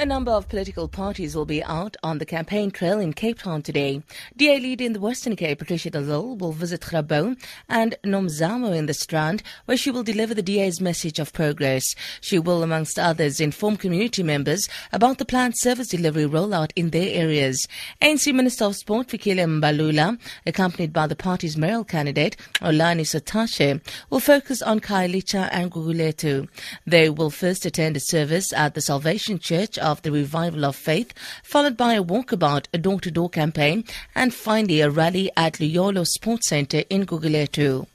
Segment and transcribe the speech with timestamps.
[0.00, 3.60] A number of political parties will be out on the campaign trail in Cape Town
[3.60, 4.02] today.
[4.34, 7.36] DA leader in the Western Cape, Patricia de Lille, will visit Grabouw
[7.68, 11.84] and Nomzamo in the Strand, where she will deliver the DA's message of progress.
[12.22, 17.14] She will, amongst others, inform community members about the planned service delivery rollout in their
[17.14, 17.68] areas.
[18.00, 24.20] ANC Minister of Sport, Fikile Mbalula, accompanied by the party's mayoral candidate, Xolani Sotashe, will
[24.20, 26.48] focus on Khayelitsha and Guguletu.
[26.86, 31.12] They will first attend a service at the Salvation Church of the Revival of Faith,
[31.42, 36.84] followed by a walkabout, a door-to-door campaign, and finally a rally at Luyolo Sports Centre
[36.88, 37.86] in Gugulethu.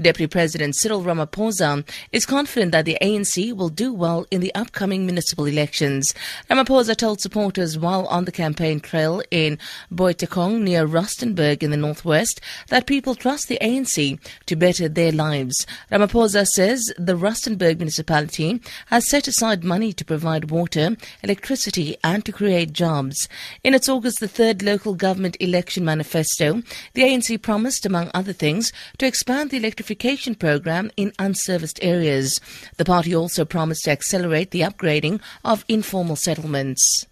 [0.00, 5.04] Deputy President Cyril Ramaphosa is confident that the ANC will do well in the upcoming
[5.04, 6.14] municipal elections.
[6.48, 9.58] Ramaphosa told supporters while on the campaign trail in
[9.92, 15.66] Boitekong near Rustenburg in the northwest that people trust the ANC to better their lives.
[15.90, 22.30] Ramaphosa says the Rustenburg municipality has set aside money to provide water, electricity and to
[22.30, 23.28] create jobs.
[23.64, 26.62] In its August the 3rd local government election manifesto,
[26.94, 32.40] the ANC promised among other things to expand the electrification electrification program in unserviced areas.
[32.76, 37.06] The party also promised to accelerate the upgrading of informal settlements.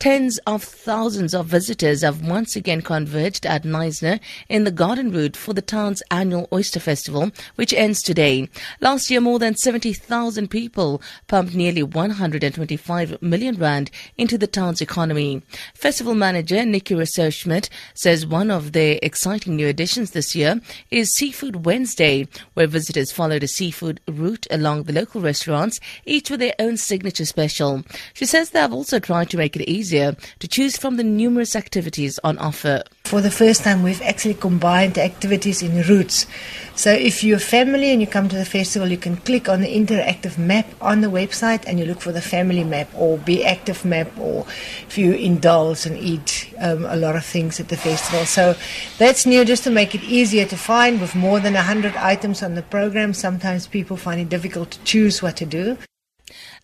[0.00, 5.36] Tens of thousands of visitors have once again converged at Knysna in the garden route
[5.36, 8.48] for the town's annual Oyster Festival, which ends today.
[8.80, 15.42] Last year, more than 70,000 people pumped nearly 125 million rand into the town's economy.
[15.74, 20.60] Festival manager Nikki Rousseau Schmidt says one of the exciting new additions this year
[20.92, 26.38] is Seafood Wednesday, where visitors followed a seafood route along the local restaurants, each with
[26.38, 27.82] their own signature special.
[28.14, 31.04] She says they have also tried to make it easy easier to choose from the
[31.04, 32.82] numerous activities on offer.
[33.04, 36.26] For the first time, we've actually combined the activities in routes.
[36.74, 39.74] So if you're family and you come to the festival, you can click on the
[39.74, 43.82] interactive map on the website and you look for the family map or Be Active
[43.86, 44.44] map or
[44.86, 48.26] if you indulge and eat um, a lot of things at the festival.
[48.26, 48.54] So
[48.98, 52.54] that's new just to make it easier to find with more than 100 items on
[52.56, 53.14] the program.
[53.14, 55.78] Sometimes people find it difficult to choose what to do.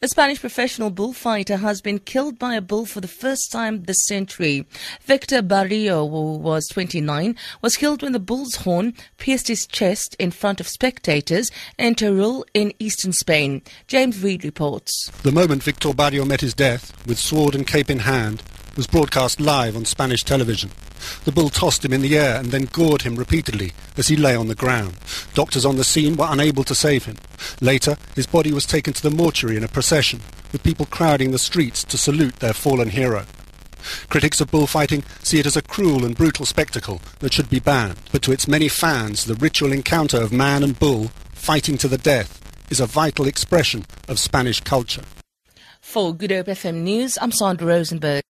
[0.04, 4.04] A Spanish professional bullfighter has been killed by a bull for the first time this
[4.04, 4.66] century.
[5.00, 10.30] Victor Barrio, who was 29, was killed when the bull's horn pierced his chest in
[10.30, 13.62] front of spectators in Teruel in eastern Spain.
[13.86, 15.10] James Reed reports.
[15.22, 18.42] The moment Victor Barrio met his death, with sword and cape in hand,
[18.76, 20.68] was broadcast live on Spanish television.
[21.24, 24.36] The bull tossed him in the air and then gored him repeatedly as he lay
[24.36, 24.96] on the ground.
[25.32, 27.16] Doctors on the scene were unable to save him.
[27.64, 30.20] Later, his body was taken to the mortuary in a procession,
[30.52, 33.24] with people crowding the streets to salute their fallen hero.
[34.10, 37.96] Critics of bullfighting see it as a cruel and brutal spectacle that should be banned,
[38.12, 41.96] but to its many fans, the ritual encounter of man and bull fighting to the
[41.96, 42.38] death
[42.70, 45.04] is a vital expression of Spanish culture.
[45.80, 48.24] For Good Hope FM News, I'm Sandra Rosenberg.